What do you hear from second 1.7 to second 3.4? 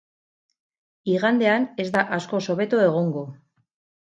ez da askoz hobeto egongo.